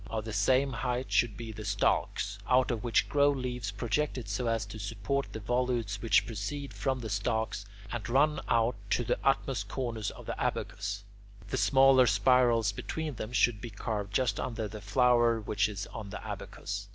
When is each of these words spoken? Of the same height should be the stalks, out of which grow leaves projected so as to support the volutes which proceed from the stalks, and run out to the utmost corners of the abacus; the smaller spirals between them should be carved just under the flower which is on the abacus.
Of 0.07 0.25
the 0.25 0.33
same 0.33 0.73
height 0.73 1.11
should 1.11 1.37
be 1.37 1.51
the 1.51 1.63
stalks, 1.63 2.39
out 2.47 2.71
of 2.71 2.83
which 2.83 3.07
grow 3.07 3.29
leaves 3.29 3.69
projected 3.69 4.27
so 4.27 4.47
as 4.47 4.65
to 4.65 4.79
support 4.79 5.31
the 5.31 5.39
volutes 5.39 6.01
which 6.01 6.25
proceed 6.25 6.73
from 6.73 7.01
the 7.01 7.09
stalks, 7.11 7.67
and 7.91 8.09
run 8.09 8.39
out 8.47 8.75
to 8.89 9.03
the 9.03 9.19
utmost 9.23 9.67
corners 9.67 10.09
of 10.09 10.25
the 10.25 10.41
abacus; 10.41 11.03
the 11.49 11.55
smaller 11.57 12.07
spirals 12.07 12.71
between 12.71 13.13
them 13.13 13.31
should 13.31 13.61
be 13.61 13.69
carved 13.69 14.11
just 14.11 14.39
under 14.39 14.67
the 14.67 14.81
flower 14.81 15.39
which 15.39 15.69
is 15.69 15.85
on 15.93 16.09
the 16.09 16.25
abacus. 16.25 16.89